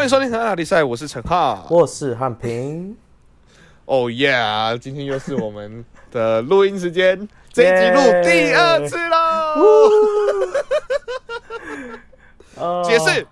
[0.00, 1.66] 欢迎收听《很好比赛》，我是陈浩。
[1.68, 2.96] 我是汉平。
[3.84, 4.32] 哦耶！
[4.80, 9.60] 今天又是我们的录音时间， 这一集录第二次喽。
[12.88, 13.26] 解释。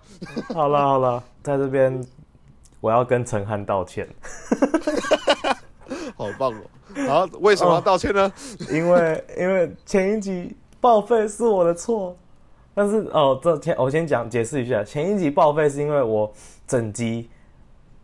[0.53, 2.05] 好了好了，在这边
[2.79, 4.07] 我要跟陈汉道歉。
[6.15, 6.61] 好棒哦！
[7.07, 8.31] 好，为什么要道歉呢？
[8.69, 12.15] 因为因为前一集报废是我的错。
[12.75, 16.31] 但是哦，这前我先讲解释一下，前一集报废是因为我
[16.69, 17.27] 整集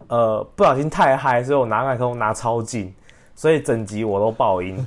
[0.07, 2.91] 呃不小心太嗨，所以我拿麦克风拿超近，
[3.35, 4.85] 所以整集我都爆音。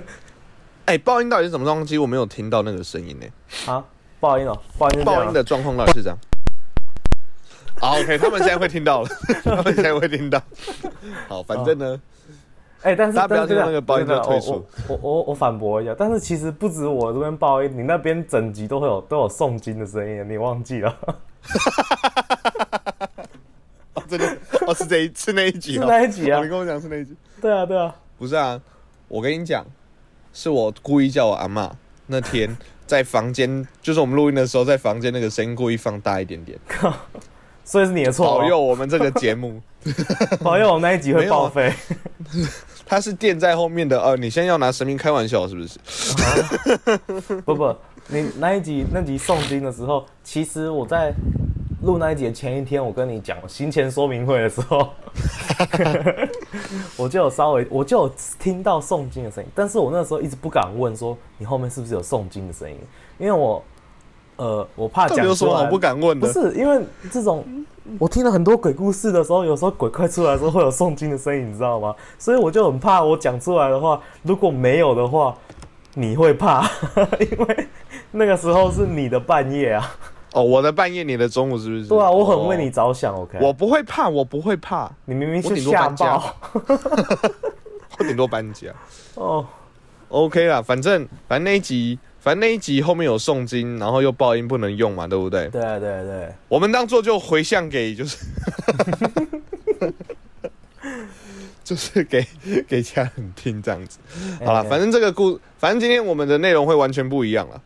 [0.84, 1.86] 哎，爆音到底是什么状况？
[1.86, 3.26] 其实我没有听到那个声音呢。
[3.72, 3.82] 啊，
[4.20, 6.18] 爆音哦，爆音爆音的状况到底是这样。
[7.80, 9.08] 好，OK，他们现在会听到了，
[9.42, 10.40] 他们现在会听到。
[11.26, 11.98] 好，反正呢。
[12.86, 14.64] 哎，但是大家不要听那个爆音的退出。
[14.86, 20.96] 我我我反驳一下，但是其实不止我这边爆音，你那边整集都会有都有诵经的声音，你忘记了？
[24.66, 26.40] 哦，是这一是那一集，是那一集啊？
[26.40, 27.16] 你跟我讲是那一集？
[27.40, 28.60] 对啊，对啊，不是啊，
[29.08, 29.66] 我跟你讲，
[30.32, 31.74] 是我故意叫我阿妈
[32.06, 36.56] 那天 在房间，就是我们录音的时候，在房间那个声音故意放大一点点。
[37.64, 39.60] 所以是你的错，保佑我们这个节目，
[40.40, 41.72] 保佑我们那一集会报废。
[42.86, 45.78] 他是垫在后面的，呃，你现在要拿神明开玩笑是不是？
[47.44, 51.12] 不不，你那一集那集诵经的时候，其实我在
[51.82, 54.88] 录那一集前一天，我跟你讲行前说明会的时候，
[56.96, 62.78] 我就有稍微我就有听到诵经的声音，但是我那时候一直不敢问说你后面是不是有诵经的声音，
[63.18, 63.62] 因为我。
[64.36, 66.26] 呃，我怕讲出来，我不敢问的。
[66.26, 67.44] 不是因为这种，
[67.98, 71.94] 我听了很多鬼故事的时候，有时候鬼快出来的时候会有诵经的声音，你知道吗？
[72.18, 75.34] 所以我就很怕，我讲出来的话，如果没有的话，
[75.94, 76.68] 你会怕，
[77.18, 77.68] 因为
[78.10, 79.96] 那个时候是你的半夜啊。
[80.32, 81.86] 哦，我的半夜，你的中午是不是？
[81.86, 83.14] 对啊，我很为你着想。
[83.14, 84.90] OK，我不会怕，我不会怕。
[85.06, 86.36] 你明明是吓爆，
[87.98, 88.68] 我顶多搬家。
[89.16, 89.46] 哦
[90.10, 91.98] ，OK 啦，反正反正那一集。
[92.26, 95.46] 反正那一集后面有诵经，然后又爆音不能用嘛，对不对？
[95.46, 98.16] 对对对，我们当做就回向给，就是
[101.62, 102.26] 就是给
[102.66, 104.00] 给家人听这样子。
[104.44, 107.62] 好了，反正这个故，反正今天我们的内容会完全不一样了。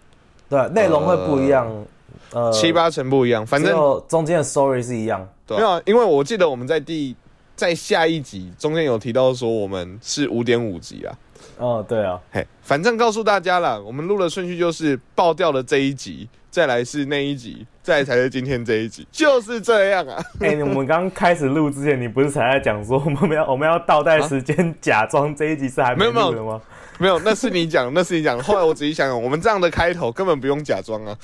[0.50, 1.86] 对，内容会不一样，
[2.32, 3.46] 呃，七八成不一样。
[3.46, 3.74] 反正
[4.06, 5.26] 中间的 story 是一样。
[5.46, 7.16] 对没有，因为我记得我们在第
[7.56, 11.16] 在下一集中间有提到说我们是五点五集啊。
[11.60, 20.18] 哦，对啊，嘿，反正告诉大家了，我们录的顺序就是爆掉的这一集，再来是那一集，再来才是今天这一集， 就是这样啊。
[20.40, 26.60] 哎，我们刚开始录之前，你不是才在讲说我们要 我们要倒带时间，假装这一集是还没录的吗？
[26.98, 28.38] 没有，那是你讲，那是你讲。
[28.42, 31.16] 后来我仔细想想，我们这样的开头根本不用假装啊。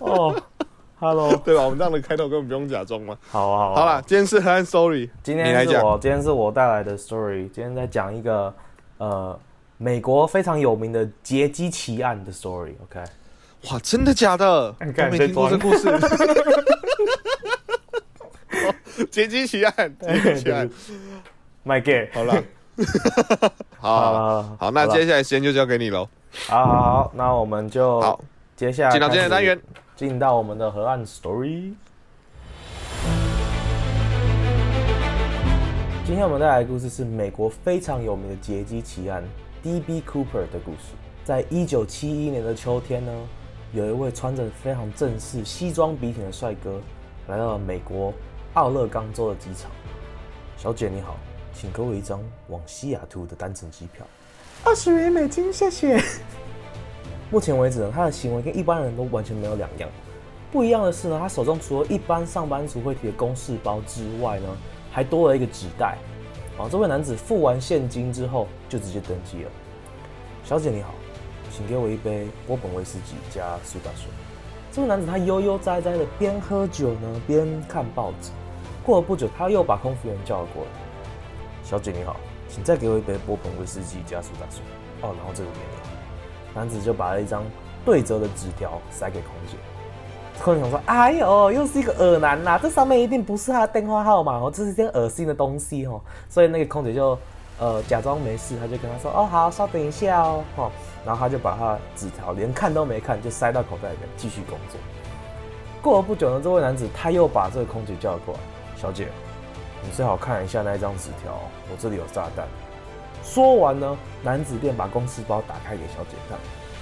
[0.00, 0.40] 哦。
[1.00, 1.62] Hello， 对吧？
[1.62, 3.16] 我们这样的开头根本不用假装嘛。
[3.30, 3.74] 好啊，好。
[3.76, 7.48] 好了，今天是黑 Story，今天是我，今天是我带来的 Story。
[7.50, 8.52] 今天在讲一个
[8.98, 9.38] 呃，
[9.76, 12.72] 美国非常有名的劫机奇案的 Story。
[12.82, 13.00] OK，
[13.70, 14.74] 哇，真的假的？
[14.80, 15.88] 我没听过这故事。
[19.10, 20.68] 劫机奇案，劫机奇案
[21.64, 22.42] ，My God，好了，
[23.78, 26.08] 好好，那接下来时间就交给你喽。
[26.48, 28.20] 好好好，那我们就好，
[28.56, 29.56] 接下来进到今天的单元。
[29.98, 31.72] 进到我们的河岸 story。
[36.06, 39.24] 今天我们带来的故事是美国非常有名的劫机奇案
[39.60, 40.00] D.B.
[40.02, 40.94] Cooper 的故事。
[41.24, 43.12] 在一九七一年的秋天呢，
[43.72, 46.80] 有一位穿着非常正式西装笔挺的帅哥
[47.26, 48.14] 来到了美国
[48.54, 49.68] 奥勒冈州的机场。
[50.56, 51.16] 小姐你好，
[51.52, 54.06] 请给我一张往西雅图的单程机票，
[54.62, 56.00] 二十元美金，谢谢。
[57.30, 59.88] 目前为止呢，他的行为跟一般人都完全没有两样。
[60.50, 64.48] 不一样的是呢，他手中除了一般上班族会提的公事包之外呢，
[64.90, 65.98] 还多了一个纸袋。
[66.56, 69.50] 啊，这位男子付完现金之后就直接登机了。
[70.42, 70.94] 小姐你好，
[71.52, 74.08] 请给我一杯波本威士忌加苏打水。
[74.72, 78.30] 这位男子他悠悠哉哉的边喝酒呢边看报纸。
[78.82, 80.70] 过了不久，他又把空服员叫了过来。
[81.62, 82.16] 小姐你好，
[82.48, 84.62] 请再给我一杯波本威士忌加苏打水。
[85.02, 85.97] 哦，然后这个给你。
[86.58, 87.44] 男子就把了一张
[87.84, 89.56] 对折的纸条塞给空姐，
[90.42, 92.58] 空姐说：“哎呦，又是一个恶男呐！
[92.60, 97.16] 这上面一定不是他的电话号码哦，这是件恶心的东西哦。”所以那个空姐就
[97.60, 100.70] 呃假装没事，他就跟他说：“哦，好，稍等一下哦。”哦，
[101.06, 104.80] 然后他就把他纸条连看都没看，就塞到口袋里面继续工作。
[105.80, 108.40] 过了不久呢，这位男子他又把这个空姐叫了过来
[108.76, 109.06] ：“小姐，
[109.80, 111.32] 你最好看一下那一张纸条，
[111.70, 112.44] 我这里有炸弹。”
[113.22, 116.38] 说完呢，男子便把公事包打开给小姐看，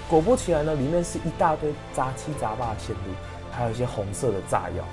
[0.09, 3.13] 果不其然呢，里面是一大堆杂七杂八的线路，
[3.51, 4.85] 还有一些红色的炸药。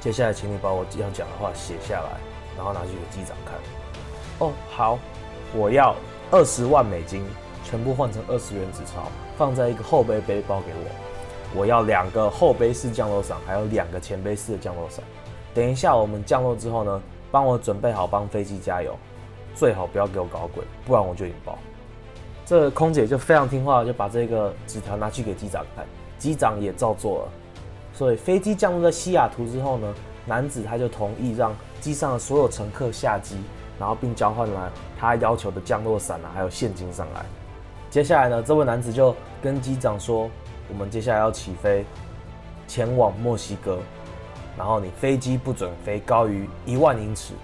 [0.00, 2.20] 接下来，请你把我要讲的话写下来，
[2.56, 3.58] 然后拿去给机长看。
[4.38, 4.98] 哦，好，
[5.54, 5.94] 我要
[6.30, 7.24] 二十万美金，
[7.64, 11.58] 全部换成二十元纸钞，放在一个后背背包给我。
[11.58, 15.04] 我要两个后背式降落伞，还有两个前背式的降落伞。
[15.52, 18.96] 等一下我们降落之后呢，帮我准备好帮飞机加油，
[19.58, 21.58] 最好不要给我搞鬼，不然我就引爆。
[22.46, 25.84] 这空姐就非常听话，就把这个纸条拿去给机长看，
[26.16, 27.28] 机长也照做了。
[27.92, 29.92] 所以飞机降落在西雅图之后呢，
[30.24, 33.36] 男子他就同意让机上的所有乘客下机，
[33.80, 37.26] 然后并交换了他要求的降落伞啊，还有现金上来。
[37.90, 39.12] 接下来呢，这位男子就
[39.42, 40.30] 跟机长说
[40.70, 41.84] ：“我们接下来要起飞，
[42.68, 43.80] 前往墨西哥，
[44.56, 47.34] 然后你飞机不准飞高于一万英尺。”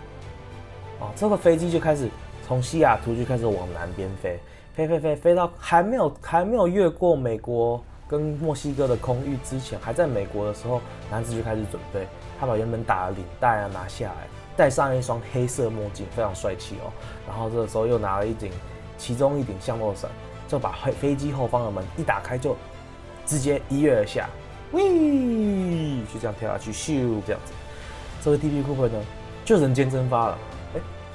[1.01, 2.09] 哦，这个飞机就开始
[2.47, 4.39] 从西雅图就开始往南边飞，
[4.75, 7.83] 飞飞飞飞到还没有还没有越过美国。
[8.07, 10.79] 跟墨西哥的空域之前，还在美国的时候，
[11.11, 12.07] 男子就开始准备。
[12.39, 16.93] 他把原本打的领带啊拿下来，戴上一双黑色墨镜，非常帅气哦。
[17.27, 18.53] 然后这个时候又拿了一顶，
[18.99, 20.11] 其中一顶降落伞，
[20.47, 22.55] 就把飞飞机后方的门一打开，就
[23.25, 24.29] 直接一跃而下，
[24.73, 24.83] 喂，
[26.13, 27.53] 就这样跳下去，咻，这样子。
[28.23, 29.01] 这位 DB Cooper 呢，
[29.47, 30.39] 就人间蒸发了。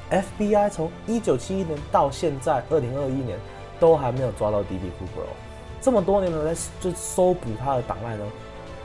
[0.10, 3.38] ，FBI 从一九七一年到现在二零二一年，
[3.80, 5.34] 都还没有抓到 DB Cooper 哦。
[5.82, 8.26] 这么多年来就搜捕他的档案呢，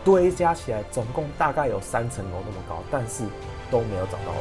[0.05, 3.25] 堆加起来总共大概有三层楼那么高，但是
[3.71, 4.35] 都没有找到。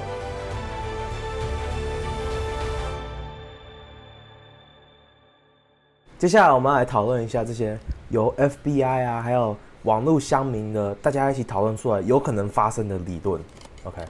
[6.20, 7.78] 接下来我们来讨论一下这些
[8.10, 13.42] 由 FBI 啊，还有网络乡民的大家一起讨论出来有可能发生的理论。
[13.84, 14.02] OK，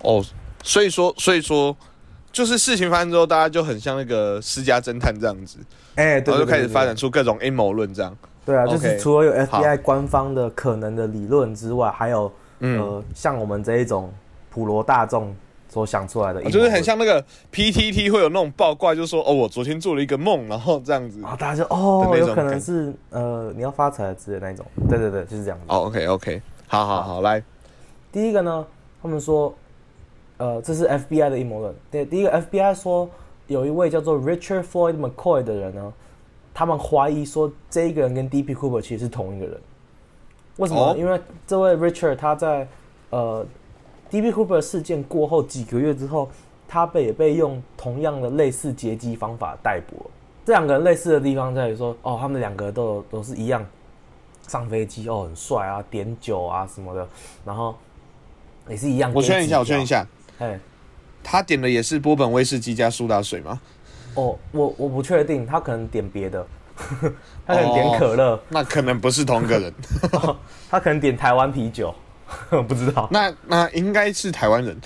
[0.00, 0.24] 哦，
[0.62, 1.76] 所以说，所以说。
[2.34, 5.56] 就是事情发生之后，大家就很像那个私家侦探这样子，
[5.94, 8.14] 哎，然后就开始发展出各种阴谋论这样。
[8.44, 14.12] 对啊，就是除了有 FBI 官方的可能的理论之外，还有呃，像我们这一种
[14.50, 15.32] 普罗大众
[15.68, 24.66] 所想出来的，就是很像那个 PTT 会有那种报怪，就说哦，我昨天做了一个梦，然后这样子，然后大家就哦，有可能是呃，你要发财之类那一种。
[24.88, 25.58] 对对对，就是这样。
[25.68, 27.40] 哦，OK OK，好好好，来，
[28.10, 28.66] 第一个呢，
[29.00, 29.54] 他们说。
[30.36, 31.74] 呃，这是 FBI 的阴谋论。
[31.90, 33.08] 对，第一个 FBI 说，
[33.46, 35.92] 有一位叫做 Richard Floyd McCoy 的人呢，
[36.52, 39.60] 他们怀疑说，这一个人跟 DP Cooper 其实是同一个人。
[40.56, 40.94] 为什么？
[40.96, 42.66] 因为这位 Richard 他在
[43.10, 43.44] 呃
[44.10, 46.28] DP Cooper 事件过后几个月之后，
[46.68, 50.10] 他被也被用同样的类似劫机方法逮捕了。
[50.44, 53.64] 这两个人类似的地方在于说，哦，他们两个都都是一样
[54.46, 57.08] 上飞机哦，很帅啊，点酒啊什么的，
[57.44, 57.74] 然后
[58.68, 59.12] 也是一样。
[59.14, 60.06] 我确认一下，我确认一下。
[60.38, 60.58] 哎，
[61.22, 63.60] 他点的也是波本威士忌加苏打水吗？
[64.14, 66.46] 哦，我我不确定，他可能点别的，
[67.46, 69.74] 他可能点可乐，那可能不是同一个人，
[70.70, 71.92] 他可能点台湾啤酒，
[72.68, 73.08] 不知道。
[73.10, 74.76] 那那应该是台湾人，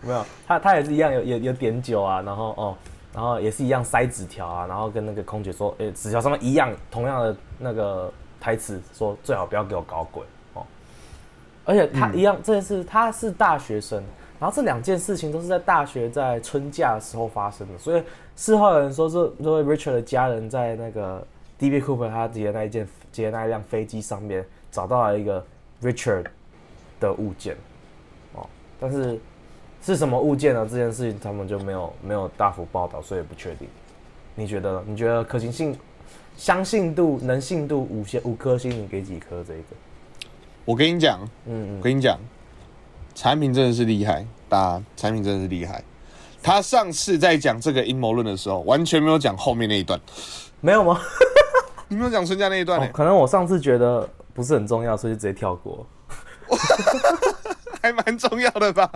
[0.00, 2.76] 没有，他他也是一样有有有点酒啊，然后哦，
[3.12, 10.22] 然后也是一样塞纸条啊，然后跟那个空姐说，诶，纸条上面一样同样的那个台词，说最好不要给我搞鬼。
[11.68, 14.02] 而且他一样，这件事他是大学生，
[14.40, 18.02] 然后这两件事情都是在大学在春假的时候发生的，所以
[18.36, 21.22] 事后有人说，这这位 Richard 的家人在那个
[21.58, 21.78] D.B.
[21.82, 25.44] Cooper 他接的那一件接那一辆飞机上面找到了一个
[25.82, 26.24] Richard
[26.98, 27.54] 的物件，
[28.32, 28.46] 哦，
[28.80, 29.20] 但是
[29.82, 30.66] 是什么物件呢？
[30.70, 33.68] 这件事情他们就没有没有大幅报道，所以不确定。
[34.34, 34.82] 你觉得？
[34.86, 35.76] 你觉得可行性、
[36.36, 39.44] 相信度、能信度五星五颗星，你给几颗？
[39.44, 39.62] 这个？
[40.68, 42.18] 我跟你讲，嗯，我跟你讲，
[43.14, 45.82] 产品真的是厉害，大产品真的是厉害。
[46.42, 49.98] 他上次在讲这个阴谋论的时候，完全没有讲后面那一段，
[50.60, 51.00] 没有吗？
[51.88, 52.86] 你没有讲春家那一段呢？
[52.92, 55.86] 可能我上次觉得不是很重要，所以就直接跳过。
[57.80, 58.90] 还蛮重要的吧？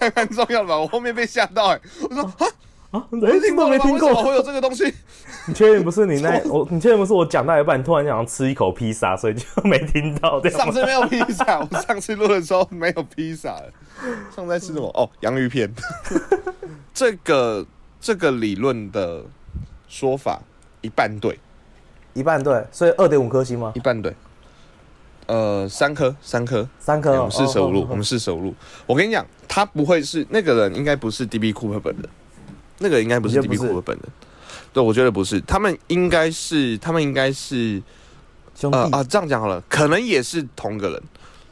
[0.00, 0.78] 还蛮重要的吧？
[0.80, 2.46] 我后面被吓到哎，我说啊。
[2.90, 4.92] 啊，没听过，没听过，会有这个东西？
[5.46, 6.40] 你确定不是你那？
[6.48, 10.42] 我你确定不是我讲到一半，突然想吃一口披萨，所以就没听到？
[10.48, 13.54] 上次没有披萨，我上次录的时候没有披萨。
[14.34, 14.88] 上次在吃什么？
[14.94, 15.70] 哦，洋芋片。
[16.94, 17.66] 这个
[18.00, 19.22] 这个理论的
[19.86, 20.40] 说法
[20.80, 21.38] 一半对，
[22.14, 23.72] 一半对，所以二点五颗星吗？
[23.74, 24.14] 一半对。
[25.26, 27.12] 呃，三颗，三颗，三颗。
[27.18, 28.54] 我们是手录，我们是手录。
[28.86, 32.08] 我跟你讲，他不会是那个人，应该不是 DB Cooper 本人。
[32.78, 34.04] 那个应该不是 D B 库的本人，
[34.72, 37.82] 对，我觉得不是，他们应该是，他们应该是
[38.54, 38.78] 兄弟。
[38.90, 41.02] 啊，这样讲好了，可能也是同个人。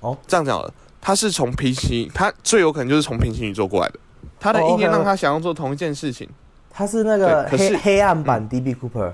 [0.01, 0.17] 哦。
[0.27, 3.99] 这样讲好了，他是从平行，他最有可能就是从平行宇宙过来的，
[4.39, 6.29] 他的意念让他想要做同一件事情。
[6.71, 9.13] 他是那个黑黑暗版 D B Cooper，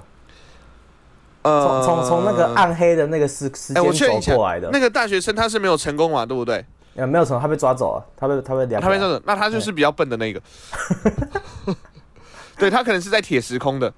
[1.42, 6.64] 呃从从从那个暗黑的那个时时间走过来的，，那个大学生他是没有成功嘛，对不对？
[6.94, 10.42] 呃没有成，他被抓走了，他被他被两，他被抓走，那他就是比较笨的那个。
[12.58, 13.92] 对他可能是在铁时空的，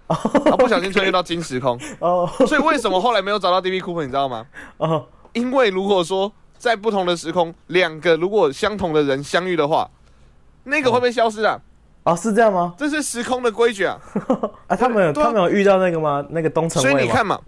[0.45, 2.29] 他不小心穿越到金时空，哦。
[2.47, 4.47] 所以为什么后来没有找到 DB Cooper，你知道吗？
[4.79, 5.07] 哦。
[5.33, 9.91] 因为如果说在不同的时空，两个如果相同的人相遇的话，
[10.63, 11.61] 那个会不会消失啊，
[12.05, 12.75] 哦是这样吗？
[12.79, 13.99] 这是时空的规矩啊。
[14.69, 16.25] 啊，他们有啊他们有遇到那个吗？
[16.31, 16.91] 那个东城卫？
[16.91, 17.41] 所以你看嘛，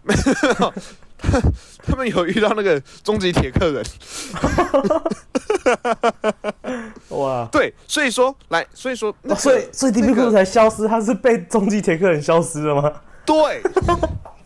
[1.18, 1.40] 他
[1.84, 3.84] 他们有遇到那个终极铁客人，
[7.08, 7.48] 哇！
[7.50, 12.92] 对，所以说来，所以说那个、哦所以所以 D B 那个库才消失，他是被终极铁克人消失了吗？
[13.24, 13.62] 对，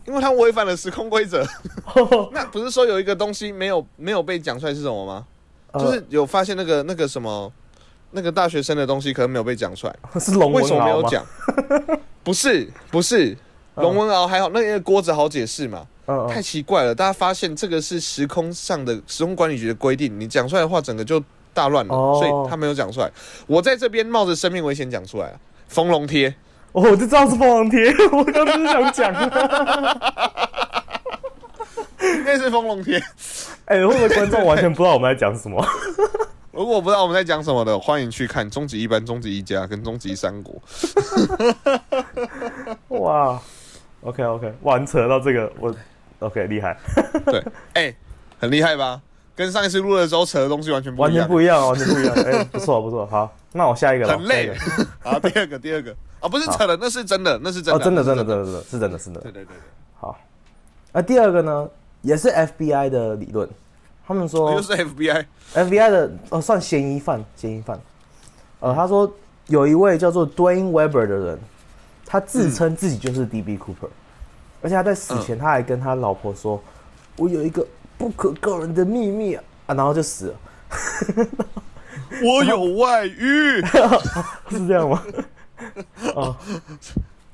[0.05, 1.45] 因为他违反了时空规则。
[2.31, 5.25] 那不是说有一个东西没有没有被讲出来是什么吗？
[5.71, 7.51] 呃就是有发现那个那个什么
[8.11, 10.77] 那个大学生的东西可能没有被讲出来， 是龙为文鳌吗？
[10.77, 11.25] 什么没有讲？
[12.23, 13.35] 不是不是，
[13.75, 15.85] 龙文敖还好，那个锅子好解释嘛。
[16.07, 23.09] 嗯太嗯，奇怪了，大家发现这个是时空上的时空管理局的规定，你讲出来的话，整个就大乱了，哦所以他没有讲出来。
[23.47, 26.27] 我在这边冒着生命危险讲出来了，封龙贴。
[26.73, 29.13] 哦我就知道是凤凰贴， 我刚刚就是想讲，
[32.17, 33.01] 应该是封龙贴。
[33.65, 35.65] 哎、会不会观众完全不知道我们在讲什么？
[36.51, 40.61] 如果不知道我们在讲什么的，欢迎去看《终极一班》《终极一家》跟《终极三国》。
[42.89, 43.41] 哇
[44.01, 45.73] ，OK OK，哇，你扯到这个，我
[46.19, 46.77] OK 厉害，
[47.25, 47.41] 对，
[47.73, 47.95] 哎、
[48.37, 49.01] 很厉害吧？
[49.33, 54.47] 跟上一次录的时候扯的东西完全不完一样，全不一样，完全不一样，哎、不错不错，好，那我下一个了，很累。
[54.47, 54.87] 下一个。
[55.09, 55.95] 好，第二个，第二个。
[56.19, 58.23] 啊，不是扯的，那是真的，那是真哦，的，真的真的。
[58.25, 59.21] 真的真的是真的是真的。
[59.21, 59.55] 对对对对，
[59.97, 60.19] 好，
[60.91, 61.69] 那第二个呢，
[62.01, 63.49] 也是 FBI 的理论，
[64.13, 67.79] 他们说又是 FBI，FBI 的呃算嫌疑犯，嫌疑犯。
[68.59, 69.11] 呃，他说
[69.47, 71.39] 有一位叫做 Dwayne Weber 的人，
[72.05, 73.89] 他自称自己就是 DB Cooper，、
[74.61, 76.61] 而且他在死前他还跟他老婆说
[77.17, 77.65] ：“我有一个
[77.97, 80.35] 不可告人的秘密啊！”啊然后就死了，
[82.23, 83.61] 我有外遇，
[84.51, 85.01] 是这样吗？
[86.15, 86.35] 哦，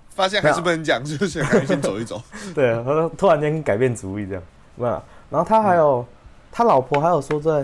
[0.09, 2.21] 发现还是不能讲，就是赶紧先走一走。
[2.53, 4.43] 对，他突然间改变主意这样，
[4.75, 5.03] 没有啊。
[5.29, 6.05] 然后他还有、
[6.57, 7.63] 他老婆还有说在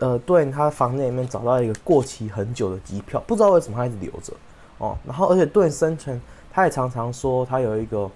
[0.00, 4.32] 呃对他房间里面找到一个过期很久的机票，不知道为什么他一直留着
[4.78, 4.98] 哦。
[5.06, 6.20] 然后而且对生前
[6.50, 8.10] 他也常常说他有一个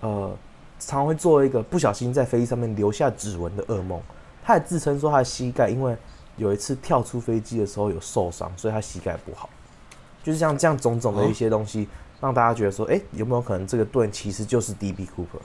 [0.00, 0.34] 呃
[0.78, 4.00] 常会做一个不小心在飞机上面留下指纹的噩梦。
[4.42, 5.94] 他也自称说他的膝盖因为
[6.38, 9.50] 有一次跳出飞机的时候有受伤，所以他膝盖不好。
[10.24, 11.86] 就是像这样种种的一些东西，
[12.18, 15.42] 让大家觉得说，哎、有没有可能这个盾其实就是 DB Cooper？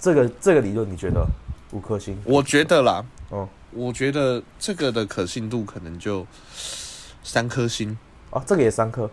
[0.00, 1.26] 这个这个理论你觉得
[1.72, 2.18] 五颗星？
[2.24, 3.48] 我觉得啦，哦。
[3.72, 6.26] 我觉得这个的可信度可能就
[7.22, 7.98] 三颗星，
[8.30, 9.10] 啊，这个也三颗。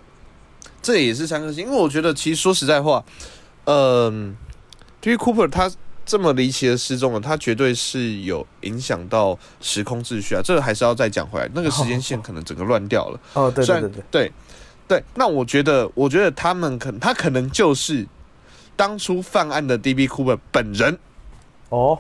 [0.82, 3.04] 这也是三颗星，因为我觉得其实说实在话，
[3.66, 4.38] 嗯、
[5.02, 5.70] 对于 Cooper 他
[6.06, 13.20] 这么离奇的失踪了，他绝对是有影响到时空秩序啊，这个还是要再讲回来，那个时间线可能整个乱掉了。
[13.34, 14.32] 哦，对对对对，对
[14.88, 18.08] 对，那我觉得，我觉得他们可他可能就是
[18.78, 20.98] 当初犯案的 DB Cooper 本人，
[21.70, 22.00] 哦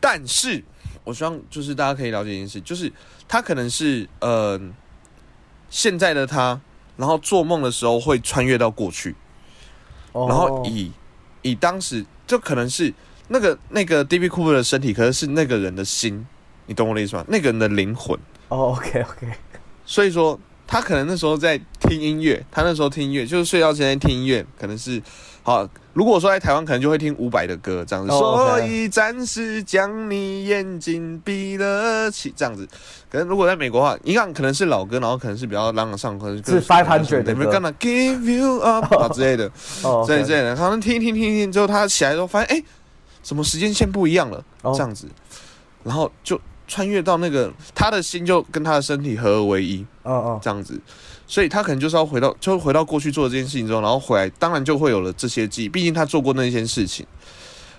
[0.00, 0.62] 但是
[1.04, 2.92] 我希望就是大家可以了解一件事，就是
[3.26, 4.60] 他可能是呃
[5.70, 6.60] 现在的他，
[6.96, 9.14] 然后做梦的时候会穿越到过去，
[10.12, 10.92] 哦，然后以
[11.42, 12.92] 以当时就可能是
[13.28, 16.26] 那个那个 DB Cooper 的身体，可能是那个人的心，
[16.66, 17.24] 你懂我的意思吗？
[17.28, 18.18] 那个人的灵魂。
[18.48, 19.26] 哦，OK OK，
[19.84, 25.02] 所以说他可能那时候在听音乐，他那时候听音乐就是睡觉前在听音乐，可能是
[25.48, 25.68] 好。
[25.94, 28.12] 如果说在台湾，可能就会听伍佰的歌这样子。
[28.12, 32.64] 所以暂时将你眼睛闭了起，这样子。
[33.10, 39.50] 可能如果在美国的话，一样可能是老歌，然后可能是比较朗朗上口，是500的歌 Never gonna give you up 啊之类的，
[39.82, 40.54] 哦之类 OK，之类的。
[40.54, 42.62] 他们听一听听一听之后，他起来之后发现，哎、
[43.20, 44.44] 怎么时间线不一样了？
[44.62, 45.08] 哦这样子，
[45.82, 50.80] 然后就穿越到那个他的心就跟他的身体合而为一，哦哦，这样子，
[51.28, 57.06] 所以他可能就是要回到，就回到过去做这件事情之后，然后回来，当然就会有了这些记忆，毕竟他做过那些事情。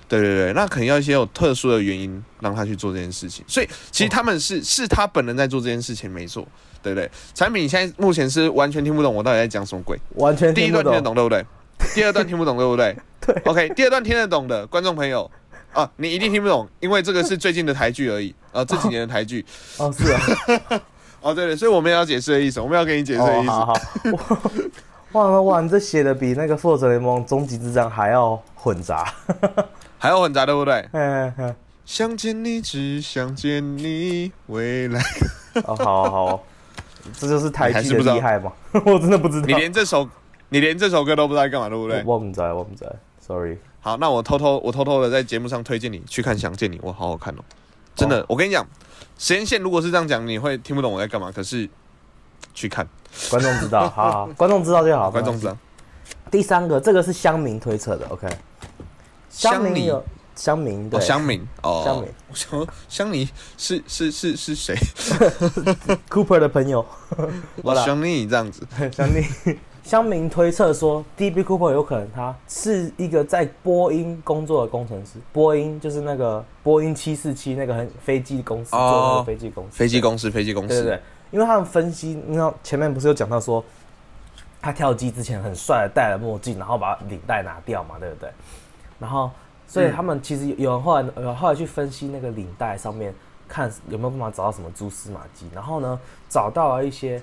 [0.07, 6.47] 对对对，那可能要一些有特殊的原因让他去做这件事情，所以其实他们是、是他本人在做这件事情，没错，
[6.81, 7.07] 对不对？
[7.35, 11.45] 产品现在目前是完全听不懂我到底在讲什么鬼，完全第一段听得懂对不对？
[11.93, 12.97] 第二段听不懂对不对？
[13.21, 15.29] 对，OK，第二段听得懂的观众朋友
[15.73, 19.45] 啊，你一定听不懂，因为这个是最近的台剧而已，啊，这几年的台剧。
[19.77, 20.19] 哦，是啊，
[21.21, 23.49] 哦，对对，所以我们也要解释的意思，我们要给你解释的意，思。
[23.49, 23.73] 哦好好，
[25.13, 29.13] 哇哇哇，你这写的比那个复仇者联盟终极之战还要混杂，
[29.97, 30.87] 还要混杂，对不对？
[30.93, 35.01] 嗯嗯，想见你，只想见你，未来。
[35.65, 36.43] 哦好好好，
[37.17, 38.51] 这就是台剧的厉害嘛，
[38.85, 40.07] 我真的不知道你，连这首，
[40.49, 42.03] 你连这首歌都不知道在干嘛，对不对？
[42.05, 42.85] 我不在，我不在
[43.19, 43.57] ，sorry。
[43.81, 47.39] 好，那我偷偷我偷偷的在节目上推荐你去看《想见你》，哇，好好看哦！
[47.95, 48.65] 真的，哦我跟你讲，
[49.19, 51.29] 时间线如果是这样讲，你会听不懂我在干嘛。
[51.29, 51.69] 可是
[52.53, 52.87] 去看，
[53.29, 55.11] 观众知道， 好好，观众知道就好。
[55.11, 55.55] 观众知道。
[56.31, 58.27] 第三个，这个是乡民推测的，OK。
[59.29, 60.03] 乡民民有
[60.35, 64.73] 乡民对哦，乡民哦，乡民我想说乡民是是是是谁？
[66.09, 66.85] Cooper 的朋友，
[67.61, 68.65] 我乡你这样子。
[68.95, 69.21] 乡民
[69.83, 83.63] 乡民推测说，DB Cooper 有可能他是一个在波音工作的工程师，波音就是那个波音七四七那个很飞机公司做那哦个飞机公司，飞机公司，飞机公司，对对对，因为他们分析，你知道前面不是有讲到说，
[84.61, 88.29] 他跳机之前很帅的戴了墨镜，然后把领带拿掉嘛，对不对？
[88.99, 89.31] 然后，
[89.65, 93.13] 所以他们其实有人后来有后来去分析那个领带上面，
[93.47, 97.21] 看有没有办法找到什么蛛丝马迹，然后呢，找到了一些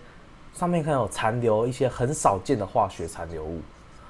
[0.56, 3.60] 上面看有残留一些很少见的化学残留物，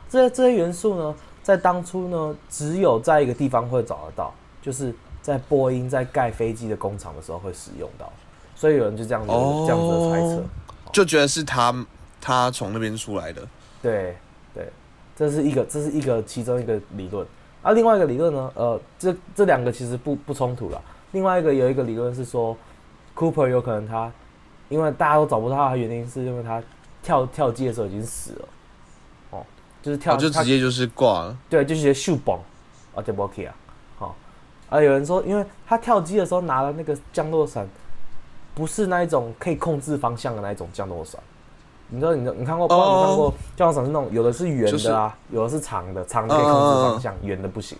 [0.09, 8.11] 这些这些元素呢，在当初呢，只有在一个地方会找得到，就是在波音在盖飞机的工厂的时候会使用到，
[8.55, 10.43] 所以有人就这样子、哦这样子的猜测。
[10.93, 11.87] 就觉得是他
[12.21, 13.43] 他从那边出来的。
[13.83, 14.17] 对
[14.55, 14.69] 对，
[15.17, 17.27] 这是一个这是一个其中一个理论。
[17.63, 20.81] 啊，另外一个理论呢，呃，这这两个其实不不冲突了。
[21.11, 22.57] 另外一个有一个理论是说
[23.17, 24.13] ，Cooper 有可能他，
[24.69, 26.63] 因为大家都找不到他的原因，是因为他
[27.03, 28.49] 跳跳机的时候已经死了。
[29.31, 29.45] 哦，
[29.83, 31.37] 就是跳、哦，就直接就是挂了。
[31.49, 32.39] 对，就直接秀崩，
[32.95, 33.55] 啊，对不起啊，
[33.99, 34.17] 好、
[34.69, 37.69] 啊，有人说，因为他跳机的时候拿了那个降落伞，
[38.55, 41.21] 不是那一种可以控制方向的那一种降落伞。
[41.89, 47.79] 你知道，你你看过，不知道你看过降落伞是那种有的是圆就是的啊，有的是长的，长的可以控制方向，圆的不行。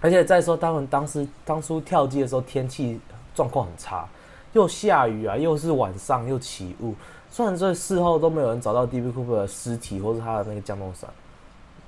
[0.00, 3.00] 而且再说，他们当时当初跳机的时候，天气
[3.34, 4.06] 状况很差，
[4.54, 6.94] 又下雨啊，又是晚上又起雾。
[7.30, 9.08] 虽然这事后都没有人找到 D.B.
[9.08, 11.10] Cooper 的尸体或是他的那个降落伞，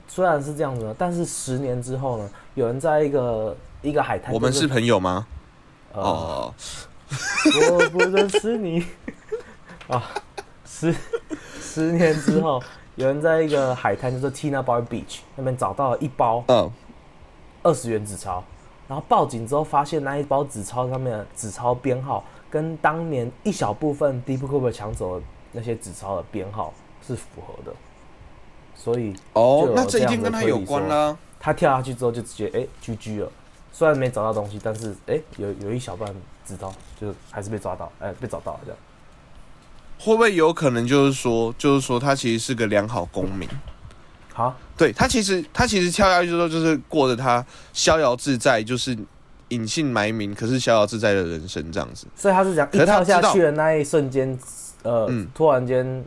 [0.09, 5.27] 虽然是这样子呢，但是十年之后呢，有人在一个一个海滩，我们是朋友吗？
[5.93, 6.55] 呃，哦，
[7.71, 8.85] 我不认识你
[9.87, 10.03] 啊，
[10.65, 10.93] 十
[11.61, 12.61] 十年之后，
[12.97, 16.69] 有人在一个海滩，就是 Tina Bar Beach 那边找到了一包嗯，
[17.63, 18.43] 二十元纸钞，
[18.89, 22.25] 然后报警之后发现那一包纸钞上面的纸钞编号
[22.57, 26.73] 跟当年一小部分 Deep Cooper 抢走的那些纸钞的编号
[27.07, 27.77] 是符合的，
[28.75, 31.15] 所以，哦那这一样的定跟他有关啦。
[31.39, 33.31] 他跳下去之后就直接哎、GG 了，
[33.71, 36.11] 虽然没找到东西，但是哎、有有一小半
[36.47, 38.79] 纸钞就还是被抓到，哎、被找到了这样。
[39.99, 43.47] 会不会有可能就是说，就是说他其实是个良好公民？
[44.33, 48.97] 好，对他其实他其实跳下去之后，就是过着他逍遥自在，就是
[49.49, 52.07] 隐姓埋名，可是逍遥自在的人生这样子。
[52.17, 54.39] 所以他是讲一跳下去的那一瞬间，
[54.83, 56.05] 呃，嗯突然间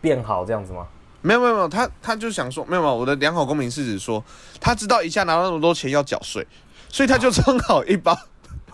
[0.00, 0.86] 变好这样子吗？
[1.22, 4.22] 没有没有没有，他他就想说，没有没有，我的良好公民是指说，
[4.60, 6.46] 他知道一下拿到那么多钱要缴税，
[6.88, 8.14] 所以他就装好一包。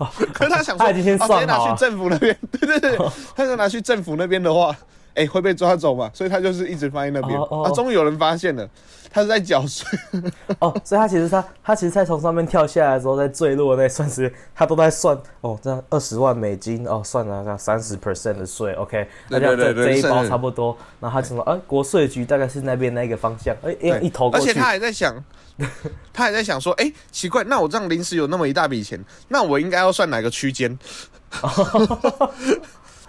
[0.33, 2.99] 可是他想说，他已经先啊直接拿去政府那边，对对对，
[3.37, 4.75] 他就拿去政府那边的话，
[5.15, 7.39] 哎、会被抓走嘛，所以他就是一直放在那边。
[7.39, 8.69] 哦哦啊，终于有人发现了，
[9.11, 9.87] 他是在缴税。
[10.59, 25.15] 哦，所以他其实他他其实在从上面跳下来的时候，在坠落那算时间，他都在算哦，这样二十万美金哦，算了这样三十 percent 的税，OK，那这样这这一包差不多，然后他就说，哎、国税局大概是那边那个方向，哎、一对一头而且他还在想，
[26.13, 30.79] 他还在想说，哎、奇怪，那我这样临时有那么一大笔钱，那我应该要算哪个区间？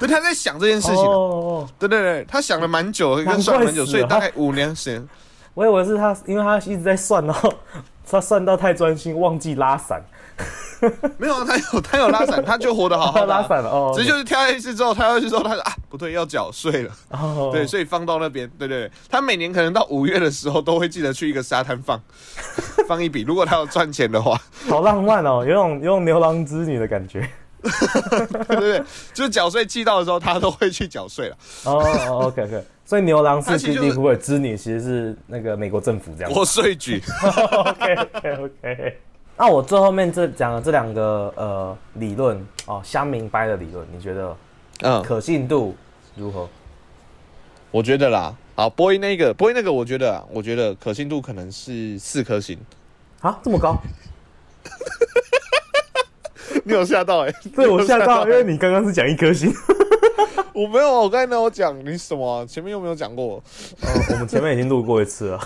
[0.01, 5.07] 对，他在想这件事情、哦哦，对对对，他想了蛮久，难怪跟算了蛮久，所以大概五年时间。
[5.53, 7.53] 我以为是他，因为他一直在算，然 后
[8.09, 10.01] 他算到太专心，忘记拉伞，
[11.19, 16.91] 没有啊，他有他有拉伞，他就活得好好的啊、拉伞了哦，只是就是跳下去之后，他要去之后，他说啊，不对，要缴税了。
[17.09, 22.01] 哦，对，所以放到那边，对对对，他每年可能到五月的时候都会记得去一个沙滩放
[22.87, 27.29] 放一笔，如果他有赚钱的话，好浪漫哦，有种有种牛郎织女的感觉。
[27.61, 31.37] 对 对对，就是缴税寄到的时候，他都会去缴税了。
[31.65, 31.73] 哦
[32.09, 36.31] 哦，OK OK，所以牛郎是他其实就是迪迪库尔，织女其实是那个美国政府这样。
[36.33, 37.01] 国税局，
[37.65, 38.99] OK OK OK。
[39.37, 44.37] 那我最后面这讲的这两个呃理论哦，相明白的理论，你觉得
[44.81, 45.75] 嗯，可信度
[46.15, 46.47] 如何？
[47.71, 52.59] 我觉得啦，啊，波音那个，波音那个，我觉得啊，我觉得可信度可能是四颗星。
[53.21, 53.75] 啊，这么高？
[56.65, 57.35] 你有吓到哎、欸？
[57.55, 59.53] 对我吓到，因欸为你刚刚是讲一颗星。
[60.53, 63.41] 我没有，我刚才没有讲你什么啊、前面又没有讲过，哦，
[64.11, 65.39] 我们前面已经录过一次了。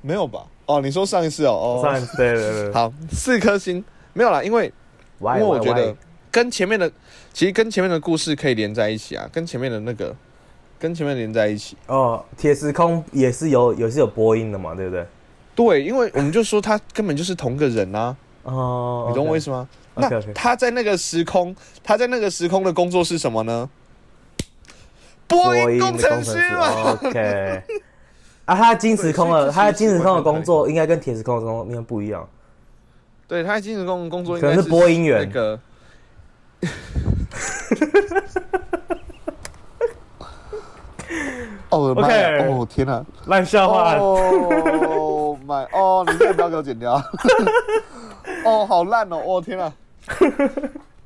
[0.00, 0.44] 没有吧？
[0.66, 2.72] 哦，你说上一次哦，哦，上一次对对对。
[2.72, 4.72] 好，四颗星没有啦，因为
[5.20, 5.94] 因为我觉得？
[6.30, 6.90] 跟前面的，
[7.32, 10.14] 其实跟前面的故事可以连在一起啊，跟前面的那个
[10.78, 11.76] 跟前面连在一起。
[11.86, 15.06] 哦，铁时空也是有也是有播音的嘛，对不对？
[15.56, 18.14] 对，因为我们就说他根本就是同个人啊，
[18.54, 19.46] 哦，你懂我意思？
[19.46, 19.68] 思吗？
[19.94, 23.68] 那他在那个时空，他在那个时空的工作是什么呢？
[25.26, 26.98] 播播音工程师嘛。
[27.02, 27.62] OK。
[28.46, 32.26] 啊，他金时空的，对所以他在金时空的工作应该跟铁时空的工作应该不一样。
[33.26, 35.60] 对，他在金时工工作应可能该是播音员那个。
[41.70, 43.04] 哦，我的妈呀 OK 哦天哪！
[43.26, 45.62] 烂笑话，哦妈！
[45.72, 46.96] 哦，你这个不要给我剪掉。
[48.44, 49.16] 哦，好烂哦！
[49.24, 49.72] 哦天啊！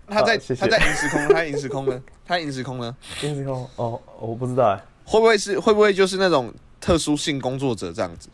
[0.08, 2.02] 他在他在银时空，他在银时空呢？
[2.26, 2.94] 他在银时空呢？
[3.22, 4.80] 银时空哦，我不知道哎。
[5.04, 8.28] 会不会是会不会就是那种特殊性工作者这样子？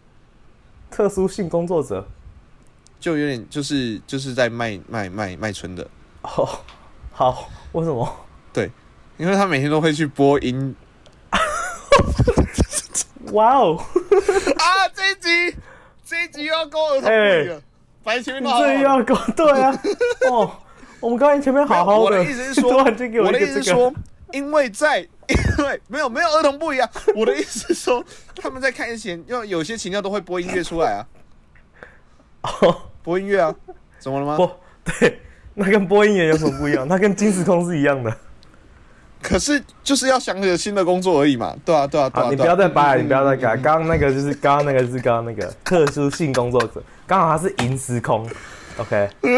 [0.91, 2.07] 特殊性工作者
[2.99, 5.87] 就有点就是就是在卖卖卖卖春的，
[6.23, 6.49] 哦，
[7.13, 8.09] 好，为什么？
[8.53, 8.71] 对，
[9.17, 10.75] 因为他每天都会去播音
[13.33, 14.89] 哇哦，啊！
[14.95, 15.57] 这一集
[16.05, 17.63] 这一集又要跟我儿童不一了，
[18.09, 19.83] 反正前面你都好好的这要搞 对啊，
[20.31, 20.51] 哦，
[20.99, 23.93] 我们刚才前面好好我的， 意思是说，突然间给我的意思是说，
[24.33, 25.01] 因为在
[25.59, 28.03] 因为没有没有儿童不一样， 我的意思是说，
[28.35, 31.05] 他们在看之前要有些情调都会播音乐出来啊，
[32.63, 33.55] 哦，播音乐啊，
[33.99, 34.37] 怎么了吗？
[34.39, 34.51] 不
[35.01, 35.21] 对，
[35.53, 36.89] 那跟播音员有什么不一样？
[36.89, 38.11] 那跟金时空是一样的。
[39.21, 43.55] 可是就是要想着新的工作而已嘛，对啊对啊对啊，好，你对啊不要再掰了，嗯你不要再改。
[43.59, 48.29] 刚刚那个就是刚刚那个是刚刚那个特殊性工作者，刚好他是银时空。
[48.77, 49.09] OK，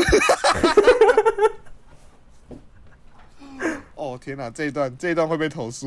[3.94, 5.86] 哦天哪，这一段这一段会被投诉。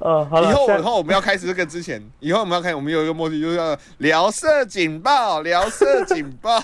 [0.00, 6.60] 呃， 好了，以后以后我们要开始这个之前， 以后我们要开，我们有一个默契，就是要聊色警报，聊色警报。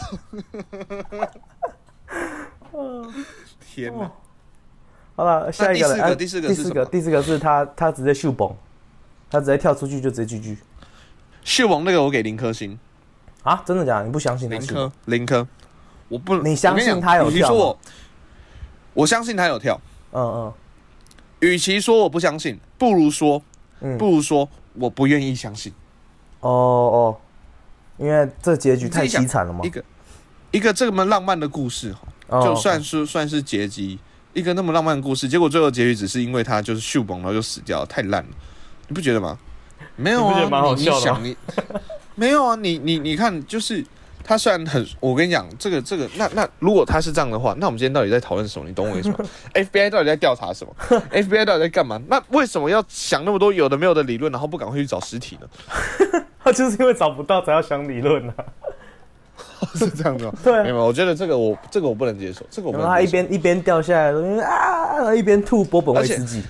[3.60, 4.10] 天哪！
[5.14, 8.52] 好了，下一个第四个第四个第四个，第四个是他他直接秀崩，
[9.30, 10.56] 他直接跳出去就直接 GG
[11.44, 12.78] 秀王那个我给零颗星，
[13.42, 13.62] 啊！
[13.64, 14.06] 真的假的？
[14.06, 15.46] 你不相信他秀零颗零颗，
[16.08, 17.78] 我不你相信他有与其跳吗说我，
[18.94, 19.80] 我相信他有跳。
[20.12, 20.52] 嗯嗯
[21.40, 23.42] 与其说我不相信，不如说
[23.80, 25.72] 嗯，不如说我不愿意相信。
[26.40, 27.16] 哦哦，
[27.98, 29.68] 因为这结局太凄惨了嘛一。
[29.68, 29.84] 个
[30.52, 31.94] 一个这么浪漫的故事，
[32.28, 33.98] 哦就算是算是结局，
[34.32, 38.30] 一个那么浪漫的故事，结果最后结局只是因为他就是秀崩，然后就死掉了，太烂了，
[38.88, 39.38] 你不觉得吗？
[39.96, 41.36] 没有啊，蛮好你笑的你想你
[42.14, 43.84] 没有啊，你你你看，就是
[44.22, 48.66] 他虽然很，我跟你讲，这个这个，那那如果他是这样的话，那我们今天到底在讨论什么？
[48.68, 49.16] 你懂我意思吗？
[49.54, 50.74] FBI 到底在调查什么
[51.12, 52.00] ？FBI 到底在干嘛？
[52.08, 55.48] 那为什么要想那么多有的没有的理论，然后不赶快去找尸体呢？
[56.44, 58.34] 他就是因为找不到才要想理论啊。
[59.74, 60.32] 是这样的吗？
[60.44, 63.06] 对啊没有，我觉得这个我这个我不能接受，这个我不然后他一。
[63.08, 66.42] 边一边掉下来，啊，一边吐波本威士忌。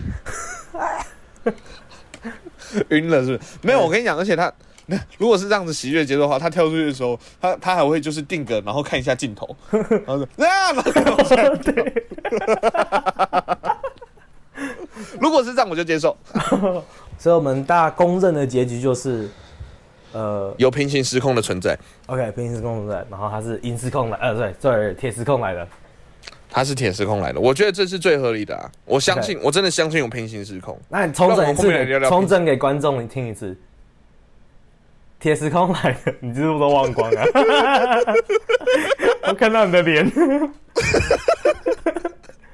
[2.90, 3.50] 晕了是不是？
[3.62, 4.52] 没有，我跟你讲，而且他
[4.86, 11.84] 那 如果是这样子喜悦节奏的话，他跳出去的时候，他他还会就是定格，然后看一下镜头，然后说啊，然后就往下跳
[15.20, 16.16] 如果是这样，我就接受。
[17.18, 19.28] 所以我们大家公认的结局就是，
[20.12, 25.66] 呃有平行时空的存在，，OK，平行时空存在，然后他是银时空来，呃，对对，铁时空来的。
[26.54, 28.70] 他是铁时空来的，我觉得这是最合理的啊！
[28.84, 30.80] 我相信我真的相信有平行时空。
[30.88, 33.58] 那你重整一次，重整给观众你听一次。
[35.18, 37.24] 铁时空来的，你是不是都忘光了？
[39.26, 40.08] 我看到你的脸，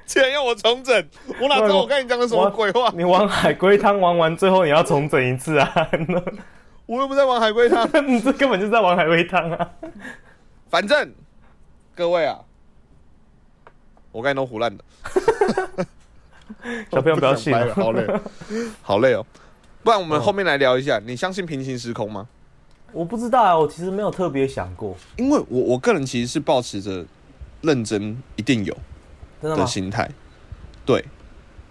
[0.07, 1.07] 竟然要我重整，
[1.39, 2.91] 我哪知道我跟你讲的什么鬼话？
[2.95, 5.89] 你玩海龟汤玩完，最后你要重整一次啊！
[6.87, 7.87] 我又不在玩海龟汤。
[8.07, 9.69] 你这根本就是在玩海龟汤啊！
[10.71, 11.13] 反正
[11.93, 12.39] 各位啊，
[14.11, 14.83] 我刚才都胡乱的。
[16.91, 18.07] 小朋友不要信了好累，
[18.81, 19.25] 好累哦。
[19.83, 22.27] 不然我们哦后面来聊一下，你相信平行时空吗？
[22.91, 27.05] 我不知道啊，我其实没有特别想过，因为我我个人其实是保持着
[27.61, 28.77] 认真一定有
[29.41, 29.65] 的？
[29.65, 30.11] 心态，
[30.85, 31.03] 对，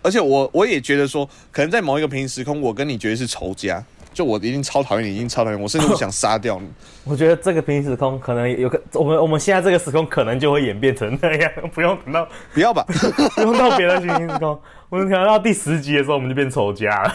[0.03, 6.69] 而且我我也觉得说，可能在某一个平行时空，我跟你绝对是仇家，就我一定超讨厌你，一定超讨厌我，甚至我想杀掉你。
[7.05, 12.85] 我觉得这个平行时空可能有个，我们我们现在这个时空可能就会演变成那样， 不用等到不要吧，
[13.37, 17.15] 不用到别的平行时空，我们可能到第十集的时候我们就变仇家了。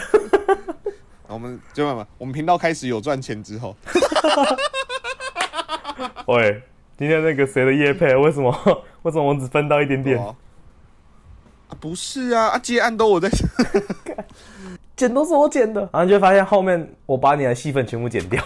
[1.28, 3.76] 我们就慢慢，我们频道开始有赚钱之后，
[6.26, 6.62] 喂，
[6.96, 8.50] 今天那个谁的叶配，为什么
[9.02, 10.18] 为什么我只分到一点点？
[11.80, 13.28] 不是啊，啊接案都我在，
[14.96, 18.42] 剪都是我剪的，然后你就会发现后面我把你的戏份全部剪掉，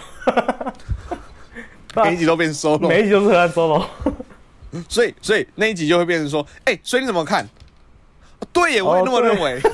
[2.03, 3.85] 每一集都变收了，每一集都是和 solo。
[4.87, 7.47] 所以所以那一集就会变成说，哎、所以你怎么看？
[8.51, 9.61] 对耶，我也那么认为。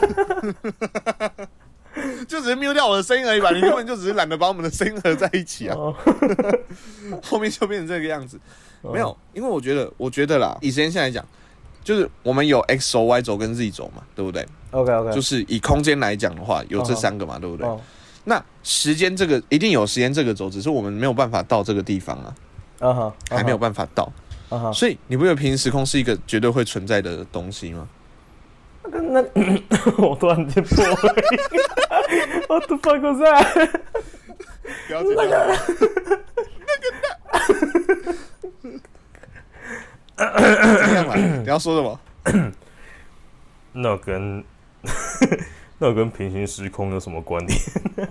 [2.27, 5.95] 就只是 mute 掉我的声音而已吧，你根本就只是懒得把我们的声音合在一起啊，哦
[7.23, 8.39] 后面就变成这个样子。
[8.83, 11.25] 没有，因为我觉得，我觉得啦，以时间线来讲，
[11.83, 14.45] 就是我们有 x 轴、y 轴跟 z 轴嘛，对不对？
[14.71, 17.65] ，OK OK，就是以空间来讲的话，有这三个嘛，对不对？
[17.67, 17.79] 哦，
[18.25, 22.35] 那时间这个一定有时间这个轴，只是我们没有办法到这个地方啊，
[22.79, 24.11] 嗯哼，还没有办法到。
[24.49, 27.87] 嗯哼，所以你不觉得平行时空是一个绝对会存在的东西吗？
[28.89, 29.21] 那
[30.01, 30.95] 我突然间破了
[32.47, 33.69] ，What the fuck was that？
[34.87, 35.37] 不要那个那
[40.17, 41.15] 个， 怎样啦？
[41.15, 41.99] 你要说什么？
[43.73, 44.41] 那跟
[45.79, 48.09] 那跟平行时空有什么关联？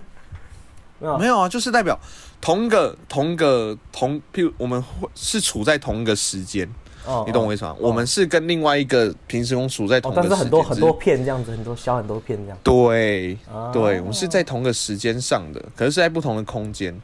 [1.18, 1.98] 没有啊，就是代表
[2.40, 6.66] 同个同个同，譬如我们会是处在同一个时间，
[7.04, 7.76] 哦你懂我意思吗？
[7.78, 12.58] 我们是跟另外一个平行时空处在同哦，一个时间，但是很多很多片这样子，很多小很多片这样。
[12.62, 16.94] 对啊对，我们是在同个时间上的，可是是在不同的空间。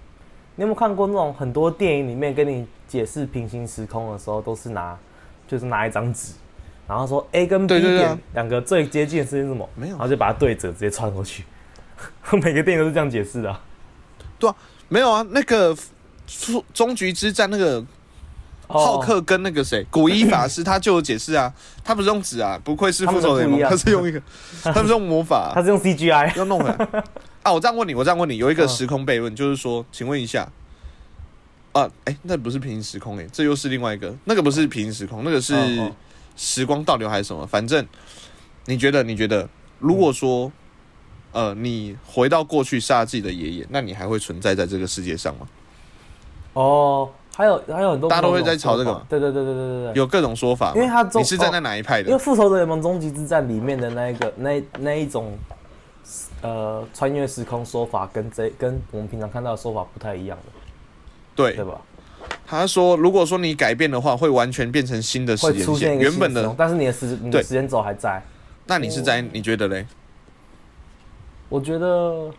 [0.56, 4.98] 你有没有看过那种很多电影里面跟你解释平行时空的时候，都是拿
[5.46, 6.32] 就是拿一张纸，
[6.92, 7.74] 然后说 A 跟 B
[8.34, 9.66] 两个最接近的事情是什么？
[9.74, 9.92] 没有。
[9.94, 11.44] 然后就把它对折，直接穿过去。
[12.42, 13.60] 每个电影都是这样解释的啊、
[14.38, 14.54] 对啊，
[14.88, 15.74] 没有啊，那个
[16.26, 17.76] 终终局之战那个
[18.66, 18.78] 哦。
[18.78, 21.52] 浩克跟那个谁古一法师，他就有解释啊，
[21.82, 24.20] 他不是用纸啊，不愧是复仇者联盟，他是用一个，
[24.62, 25.50] 他是用魔法。
[25.50, 26.36] 啊、他是用 CGI。
[26.36, 26.70] 要弄的
[27.42, 27.52] 啊！
[27.52, 28.68] 我这样问你，我这样问你，有一个嗯。
[28.68, 30.48] 时空悖论，就是说，请问一下，
[31.72, 35.54] 啊，哎、那不是平行时空哎、这又是另外一个，那个不是平行时空，那个是
[36.36, 37.46] 时光倒流还是什么？
[37.46, 37.86] 反正
[38.66, 40.50] 你觉得，你觉得，如果说，
[41.32, 45.46] 呃，你回到过去杀自己的爷爷，那你还会存在在这个世界上吗？
[46.54, 49.92] 哦，还有还有很多大家都会在吵这个嘛对对对对对对对。
[49.94, 52.18] 有各种说法，因为他中你是站在哪一派的因为？
[52.18, 55.36] 复仇者联盟终极之战里面的那一个那那一种
[56.42, 60.52] 呃穿越时空说法，跟这跟我们平常看到的说法不太一样的，
[61.34, 61.80] 对对，吧？
[62.52, 68.22] 他说，如果说你改变的话，会完全变成新的时间线，原本的但是你的时你的时间轴还在。
[68.66, 69.86] 那你是在你觉得嘞？
[71.48, 72.30] 我觉得，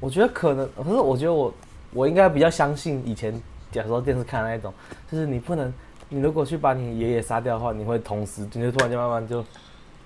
[0.00, 1.54] 我觉得可能，可是我觉得我
[1.94, 3.32] 我应该比较相信以前
[3.72, 4.70] 假如说电视看的那一种，
[5.10, 5.72] 就是你不能，
[6.10, 9.42] 你如果去把你爷爷杀掉的话，你会同时，你就突然间慢慢就，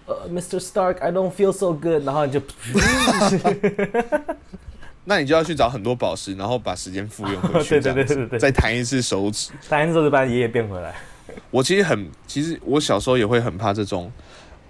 [0.07, 0.61] 呃，Mr.
[0.61, 2.41] Stark，I don't feel so good，然后你就，
[5.09, 9.51] 那你就要去找很多宝石，然后把时间复用回去， 对这样子对对对对对再弹一次手指。
[9.67, 10.95] 弹一次手指把你爷爷变回来。
[11.51, 14.13] 我其实很，其实我小时候也会很怕这种，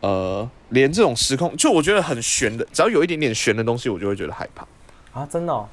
[0.00, 4.64] 呃，连这种时空，就我觉得很悬的，只要有一点点悬的东西，我就会觉得害怕。
[5.12, 5.68] 啊，真的、哦？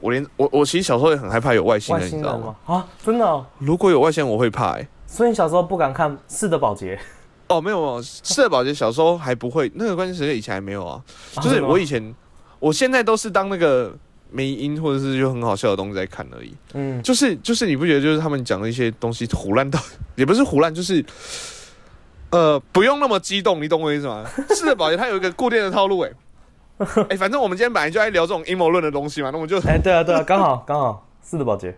[0.00, 2.74] 我连我我其实小时候也很害怕有外星外人，你知道吗吗？？
[2.74, 3.46] 啊，真的、哦？
[3.58, 4.88] 如果有外星人，我会怕、欸。
[5.06, 6.96] 所以你小时候不敢看《四的，保洁》
[7.48, 11.02] 哦，没有没有，四的保洁小时候还不会，那个关键时刻以前还没有啊。
[11.36, 12.14] 啊就是我以前，
[12.58, 13.96] 我现在都是当那个
[14.30, 16.52] 没音或者是就很好笑的东西在看而已。
[16.74, 19.80] 嗯，就是就是你不觉得就是他们讲的一些东西胡乱到，
[20.16, 21.04] 也不是胡乱，就是
[22.30, 24.24] 呃不用那么激动，你懂我意思吗？
[24.54, 26.12] 是的，宝洁他有一个固定的套路、欸，
[26.78, 31.76] 哎 哎，反正我们今天本来就爱聊这种阴谋论的东西嘛，那我们就哎、对啊，对啊，刚好刚好，是的，保洁。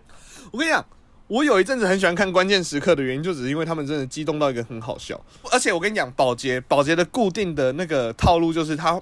[0.50, 0.84] 我跟你讲，
[1.26, 5.20] 我有一阵子很喜欢看关键时刻的原因，就只是因为他们真的激动到一个很好笑。
[5.52, 8.98] 而且我跟你讲，保洁保洁的固定的那个套路就是他，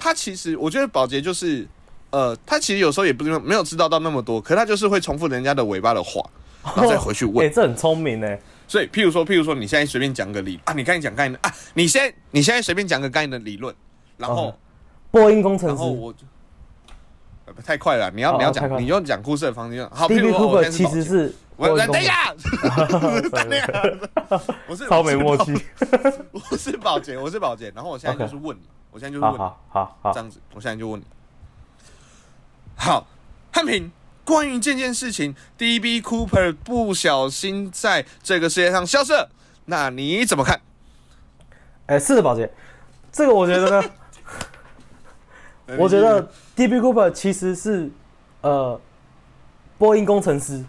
[0.00, 1.68] 他其实我觉得保洁就是，
[2.10, 6.24] 呃，他其实有时候也不是没有知道到那么多，可他就是会重复人家的尾巴的话，
[6.64, 7.52] 然后再回去哎、问。
[7.52, 8.40] 这很聪明哎。
[8.66, 13.74] 所以，譬如说，譬如说，你现在随便讲个理啊，你刚才讲刚才的啊，你现在你现在随便讲个刚才的理论，
[14.16, 14.54] 然后、嗯
[15.10, 15.74] 波音工程师。
[15.74, 16.14] 然后我
[17.64, 19.84] 太快了，你要、哦你要讲，你用讲故事的方式。
[19.92, 22.32] 好，譬如说，我其实是我波音工程等一下，
[23.32, 25.52] 等一下， 我是超没默契。
[26.32, 31.04] 我是保洁，我是保洁，然后我现在就是问你，我现在就是问你，好好好好这，样子，我现在就问你。
[32.76, 33.06] 好，
[33.52, 33.92] 汉平，
[34.24, 39.30] 关于这件事情，DB Cooper 不小心在这个世界上消失了，
[39.66, 40.60] 那你怎么看？
[41.86, 42.52] 哎、是的，宝洁，
[43.12, 43.90] 这个我觉得呢，
[45.78, 46.22] 我觉得
[46.56, 47.90] D B Cooper 其实是
[48.40, 48.80] 呃
[49.76, 50.64] 波音工程师，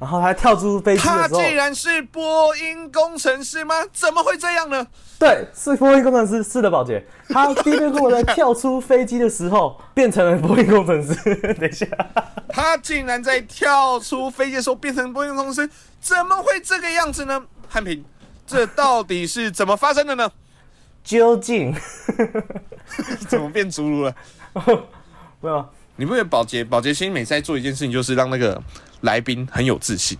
[0.00, 3.74] 然后他跳出飞机他的时候，竟然是波音工程师吗？
[3.92, 4.86] 怎么会这样呢？
[5.18, 11.14] 对，是波音工程师，是的，保洁，他 D B Cooper 在跳出飞机的时候 变成了波音工程师。
[11.54, 11.86] 等一下，
[12.48, 15.68] 他竟然在跳出飞机的时候变成波音工程师，
[16.00, 17.42] 怎么会这个样子呢？
[17.68, 18.04] 汉平，
[18.46, 20.30] 这到底是怎么发生的呢？
[21.02, 21.74] 究竟
[23.28, 24.14] 怎么变侏儒了？
[25.40, 25.68] 没有？
[25.96, 28.62] 你不觉得保洁保洁星每次在做一件事情，就是让那个
[29.02, 30.18] 来宾很有自信？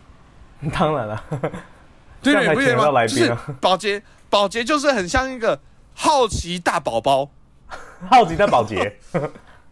[0.72, 1.24] 当然了，
[2.20, 3.06] 对你不觉得吗？
[3.06, 5.60] 就是保洁保洁就是很像一个
[5.94, 7.30] 好奇大宝宝，
[8.10, 8.98] 好奇大保洁，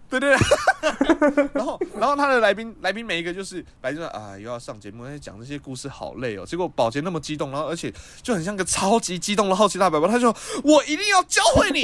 [0.09, 6.47] 对 对对，然后然后他的来宾来宾每一个就是来宾说啊又要上节目，在讲这些故事好累哦。
[6.47, 7.93] 结果宝洁那么激动，然后而且
[8.23, 11.83] 就很像个超级激动的好奇大宝宝，他说我一定要教会你。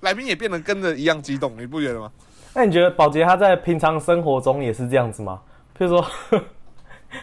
[0.00, 2.10] 来宾也变得跟着一样激动，你不觉得吗？
[2.52, 5.40] 那你觉得宝洁他在平常生活中也是这样子吗？
[5.76, 6.10] 譬如说，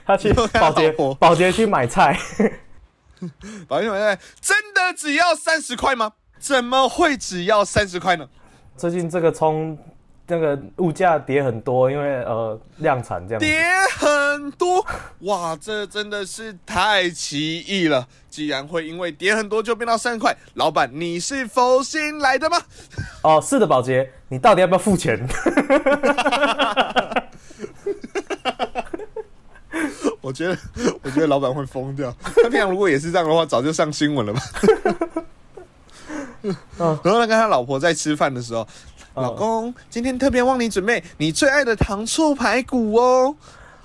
[0.05, 2.17] 他去你说他宝洁保洁去买菜，
[3.67, 6.13] 保洁买菜真的只要三十块吗？
[6.39, 8.27] 怎么会只要三十块呢？
[8.75, 9.77] 最近这个葱
[10.27, 13.39] 那个物价跌很多，因为呃量产这样。
[13.39, 13.63] 跌
[13.97, 14.83] 很多，
[15.19, 18.07] 哇，这真的是太奇异了！
[18.29, 22.57] 既然会因为跌很多就变到三块，老板你是佛心来的吗？
[23.23, 25.19] 哦，是的，保洁，你到底要不要付钱？
[30.21, 30.57] 我觉得，
[31.01, 32.13] 我觉得老板会疯掉。
[32.21, 34.41] 他平常如果也是这样的话，早就上新闻了吧？
[36.77, 38.67] 然后他跟他老婆在吃饭的时候，
[39.15, 43.35] 嗯老公今天特别帮你准备你最爱的糖醋排骨哦，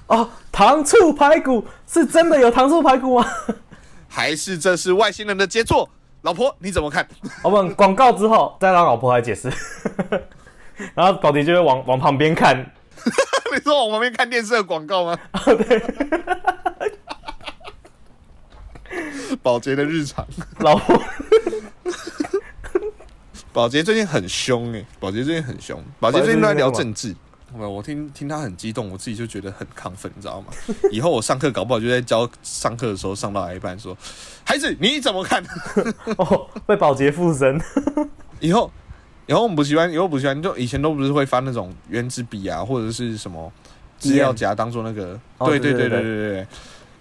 [0.07, 3.27] 哦，糖醋排骨是真的有糖醋排骨吗？
[4.09, 5.89] 还是这是外星人的杰作？
[6.23, 7.07] 老婆你怎么看？
[7.43, 9.53] 我们广告之后再让老婆来解释，
[10.95, 12.69] 然后宝迪就会往往旁边看，
[13.55, 15.19] 你说我旁边看电视的广告吗？
[15.45, 15.83] 对
[19.42, 20.27] 保洁的日常，
[20.61, 21.01] 老婆
[23.53, 27.14] 保洁最近很凶哎、保洁最近很凶，保洁最近都在聊政治。
[27.57, 30.49] 我我听听他很激动，我自己就觉得很亢奋，你知道吗？
[30.90, 33.97] 以后我上课搞不好就在教上课的时候上到一半说，
[34.45, 35.42] 孩子你怎么看？
[36.19, 37.59] 哦被宝洁附身，
[38.40, 38.71] 以后
[39.27, 43.53] 以后我们不喜欢以后不喜欢就以前都不是会发那种原子笔啊或者是什么
[43.99, 46.03] 资料夹当做那个对对对对对。
[46.03, 46.47] 对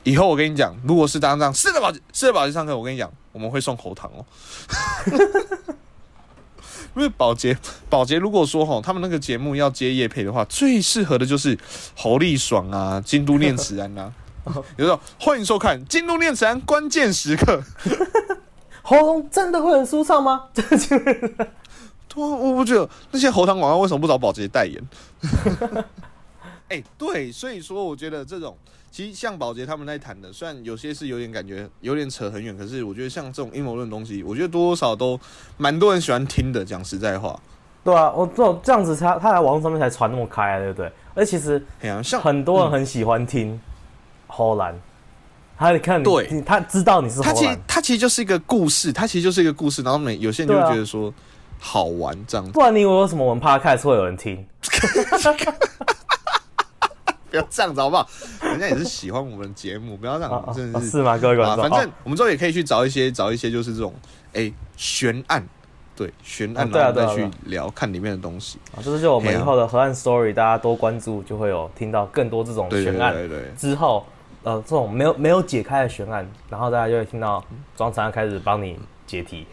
[0.04, 4.26] 以后我跟你讲如果是当这样是的宝是的宝洁上课我跟你讲我们会送喉糖哦。
[6.96, 7.58] 因为保洁
[7.90, 11.58] 保洁如果说吼他们那个节目要接夜配的话最适合的就是
[11.96, 14.14] 侯力爽啊京都念慈啊。
[14.78, 17.62] 有时候欢迎收看京都念慈关键时刻。
[18.82, 20.44] 喉咙真的会很舒畅吗？
[22.16, 24.82] 我，我不觉得那些喉糖广告为什么不找保洁代言？
[26.70, 28.58] 哎、对，所以说我觉得这种
[28.90, 35.20] 其实像保洁他们在谈的，虽然有些是有点感觉有点扯很远，可是我觉得像这种阴谋论的东西，我觉得多多少都
[35.58, 36.66] 蛮多人喜欢听的。
[36.66, 37.40] 讲实在话，
[37.84, 40.92] 对啊，我这种这样子他他在网络上面才传那么开啊，对不对？
[41.14, 41.64] 而其实，
[42.04, 43.60] 像很多人很喜欢听
[44.28, 44.74] 荷兰，
[45.58, 51.14] 他看对他知道你是他其实他，其实就是一个故事，他其实就是一个故事，然后每有些人就觉得说
[51.60, 54.46] 好玩这样子，不然你以为为什么我们 podcast 会有人听？
[57.30, 58.08] 不要这样子好不好？
[58.42, 61.18] 人家也是喜欢我们的节目，不要这样，真的是啊是吗？
[61.18, 63.94] 各位观啊，反正哦我们之后也可以去找一些找一些就是这种
[64.34, 65.46] 哎悬案，
[65.98, 68.58] 对悬案，啊对啊然后再去聊看里面的东西。
[68.72, 73.14] 啊，这就是我们以后的河岸 story，大家多关注，就会有听到更多这种悬案。
[73.14, 74.06] 对对对，之后，
[74.44, 77.44] 呃，这种没有没有解开的悬案，然后大家就会听到
[77.76, 79.46] 庄长开始帮你解题。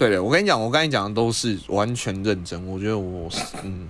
[0.00, 3.28] 对的，我跟你讲，我刚才讲的都是完全认真，我觉得我
[3.62, 3.86] 嗯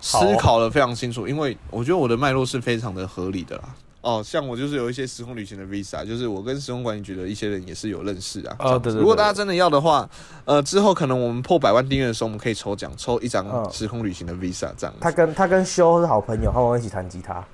[0.00, 3.64] 思考的非常清楚，因为我觉得我的脉络是非常的合理的啦。
[4.02, 8.54] 哦，像我就是有一些时空旅行的 visa，就是我跟时空管理局的一些人也是有认识啊。
[8.60, 10.08] 哦对对对如果大家真的要的话，
[10.44, 14.98] 呃，之后可能我们破百万订阅的时候，我们可以抽奖，抽一张嗯时空旅行的 visa 这样子。
[15.00, 17.44] 他跟他跟修是好朋友，他们一起弹吉他。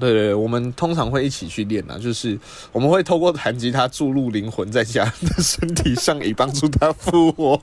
[0.00, 2.38] 对对对，我们通常会一起去练啊，就是
[2.72, 7.60] 我们会透过弹吉他注入灵魂在家人的身体上，以帮助他复活。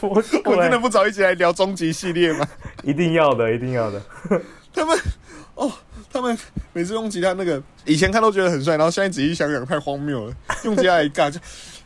[0.00, 0.10] 我
[0.46, 2.46] 我真的不早一起来聊终极系列吗？
[2.82, 4.00] 一定要的，一定要的。
[4.72, 4.98] 他们
[5.54, 5.70] 哦，
[6.12, 6.36] 他们
[6.72, 11.38] 每次用吉他那个，以前看都觉得很帅，然后现在仔细想想太荒谬了，用吉他一尬就。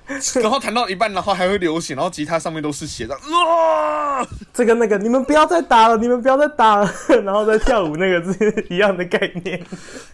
[0.42, 4.26] 然后弹到一半，然后还会流血，然后吉他上面都是血，这样啊！
[4.52, 6.90] 这个那个你们不要再打了，你们不要再打了，
[7.24, 9.64] 然后再跳舞那个是一样的概念。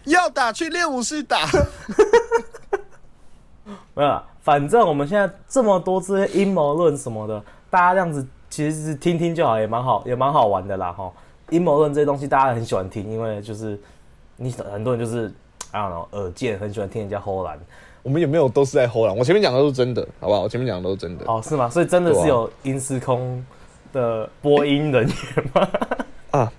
[0.04, 1.48] 要打去练舞室打。
[3.94, 11.10] 没有，反正我们现在这么多这些阴谋论什么的，大家这样子其实是听听就好，也蛮好，也蛮好玩的啦哈。
[11.50, 13.78] 阴谋论这些东西大家很喜欢听，因为就是
[14.36, 15.32] 你很多人就是
[15.72, 17.58] 啊耳贱，很喜欢听人家吼懒
[18.02, 19.16] 我们有没有都是在偷懒？
[19.16, 20.40] 我前面讲的都是真的，好不好？
[20.42, 21.24] 我前面讲的都是真的。
[21.26, 21.68] 哦，是吗？
[21.68, 23.44] 所以真的是有音时空
[23.92, 25.68] 的播音人员吗？
[26.32, 26.52] 啊，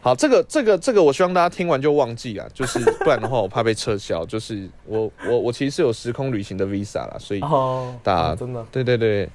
[0.00, 4.24] 好，这个这个这个，我希望大家听完就忘记啊，就是不然的话，我怕被撤销。
[4.26, 9.26] 就是我我我其实是有时空旅行的 visa 啦，所以哦，大家哦真的对对对，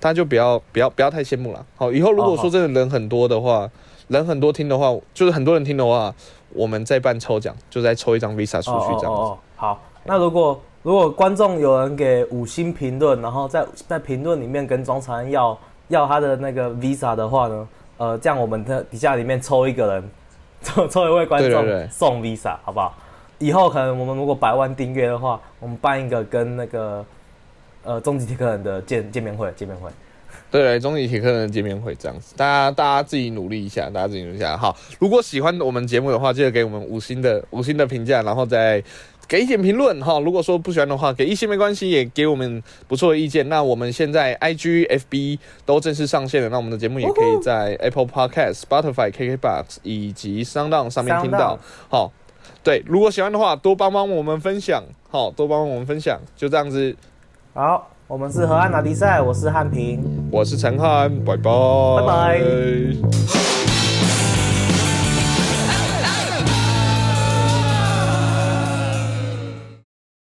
[0.00, 1.66] 大家就不要不要不要太羡慕了。
[1.76, 3.68] 好，以后如果说真的人很多的话，
[4.06, 6.14] 人很多听的话，就是很多人听的话，
[6.50, 9.32] 我们再办抽奖，就再抽一张 visa 出去这样子。
[9.56, 15.58] 好，那如果如果观众有人给五星评论，然后在在评论里面跟庄长安要
[15.88, 20.10] 要他的那个 Visa 的话呢，呃，这样我们的底下里面抽一个人，
[20.62, 22.94] 抽抽一位观众送 Visa，好不好？
[23.38, 27.04] 以后可能我们如果百万订阅的话，我们办一个跟那个
[27.84, 29.90] 呃终极铁客人的见见面会，见面会。
[30.50, 34.56] 对对，终极铁客人的见面会这样子，大家大家自己努力一下，大家自己努力一下。
[34.56, 38.82] 好，如果喜欢我们节目的话，记得给我们五星的五星的评价，然后再
[39.28, 40.18] 给一点评论哈。
[40.20, 43.46] 如果说不喜欢的话，给一些没关系，也给我们不错的意见。
[43.50, 51.58] 那我们现在 IG、FB 都正式上线了，那我们的节目也可以在 Apple Podcast、Spotify、KKBox 以及 Sound 上面听到。
[51.90, 52.10] 好，
[52.64, 56.96] 对，如果喜欢的话，多帮帮我们分享，好，多帮帮我们分享，就这样子。
[57.52, 60.02] 好，我们是河岸拿迪赛，我是汉平。
[60.32, 61.50] 我是陈汉，拜拜，
[61.98, 63.77] 拜拜。